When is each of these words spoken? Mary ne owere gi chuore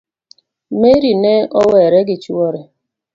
Mary 0.79 1.11
ne 1.21 1.35
owere 1.61 1.99
gi 2.07 2.17
chuore 2.23 2.61